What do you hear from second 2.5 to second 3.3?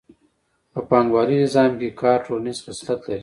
خصلت لري